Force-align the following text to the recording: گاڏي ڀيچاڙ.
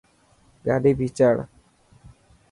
گاڏي 0.65 0.91
ڀيچاڙ. 0.99 1.37